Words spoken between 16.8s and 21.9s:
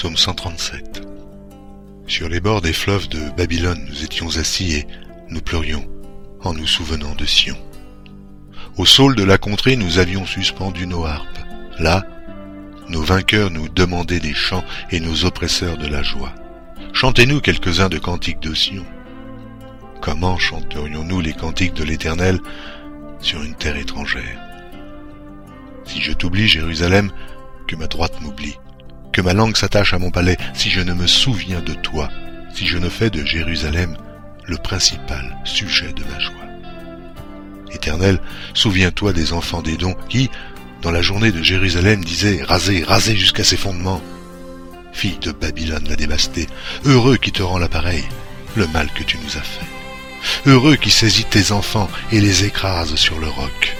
Chantez-nous quelques-uns de cantiques de Sion. Comment chanterions-nous les cantiques de